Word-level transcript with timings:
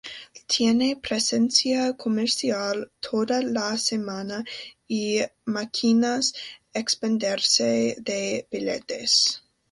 Tiene 0.47 0.95
presencia 0.95 1.95
comercial 1.95 2.91
toda 2.99 3.43
la 3.43 3.77
semana, 3.77 4.43
y 4.87 5.19
maquinas 5.45 6.33
expendedoras 6.73 7.57
de 7.59 8.47
billetes. 8.49 9.43